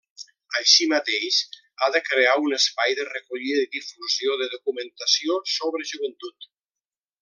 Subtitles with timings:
[0.59, 1.37] Així mateix,
[1.81, 6.55] ha de crear un espai de recollida i difusió de documentació sobre joventut.